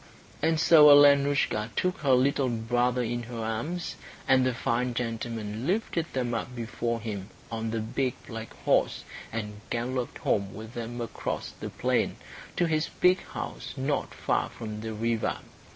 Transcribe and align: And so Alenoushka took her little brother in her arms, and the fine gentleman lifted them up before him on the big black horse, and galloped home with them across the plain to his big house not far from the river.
And 0.41 0.59
so 0.59 0.89
Alenoushka 0.89 1.69
took 1.75 1.99
her 1.99 2.13
little 2.15 2.49
brother 2.49 3.03
in 3.03 3.21
her 3.21 3.37
arms, 3.37 3.97
and 4.27 4.43
the 4.43 4.51
fine 4.51 4.95
gentleman 4.95 5.67
lifted 5.67 6.11
them 6.13 6.33
up 6.33 6.55
before 6.55 6.99
him 6.99 7.29
on 7.51 7.69
the 7.69 7.81
big 7.81 8.15
black 8.25 8.51
horse, 8.63 9.03
and 9.31 9.61
galloped 9.69 10.17
home 10.17 10.55
with 10.55 10.73
them 10.73 10.99
across 11.01 11.51
the 11.51 11.69
plain 11.69 12.15
to 12.55 12.65
his 12.65 12.89
big 12.99 13.21
house 13.25 13.75
not 13.77 14.11
far 14.15 14.49
from 14.49 14.81
the 14.81 14.91
river. 14.95 15.37